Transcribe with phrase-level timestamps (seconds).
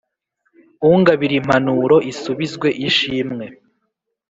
[0.91, 3.45] Ungabirimpanuro isubizwe ishimwe.